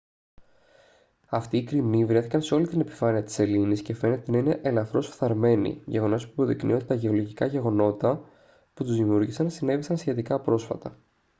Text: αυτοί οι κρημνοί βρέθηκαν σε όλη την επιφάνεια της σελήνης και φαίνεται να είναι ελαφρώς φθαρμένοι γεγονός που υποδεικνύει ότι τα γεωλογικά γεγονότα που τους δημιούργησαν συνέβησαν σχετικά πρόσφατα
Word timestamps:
αυτοί 1.27 1.57
οι 1.57 1.63
κρημνοί 1.63 2.05
βρέθηκαν 2.05 2.41
σε 2.41 2.53
όλη 2.55 2.67
την 2.67 2.79
επιφάνεια 2.79 3.23
της 3.23 3.33
σελήνης 3.33 3.81
και 3.81 3.95
φαίνεται 3.95 4.31
να 4.31 4.37
είναι 4.37 4.59
ελαφρώς 4.63 5.07
φθαρμένοι 5.07 5.81
γεγονός 5.85 6.25
που 6.25 6.31
υποδεικνύει 6.31 6.73
ότι 6.73 6.85
τα 6.85 6.95
γεωλογικά 6.95 7.45
γεγονότα 7.45 8.23
που 8.73 8.83
τους 8.83 8.95
δημιούργησαν 8.95 9.49
συνέβησαν 9.49 9.97
σχετικά 9.97 10.39
πρόσφατα 10.39 10.97